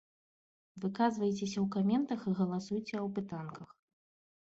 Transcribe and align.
Выказвайцеся 0.85 1.59
ў 1.65 1.67
каментах 1.77 2.19
і 2.29 2.37
галасуйце 2.43 2.85
ў 2.99 3.05
апытанках! 3.09 3.69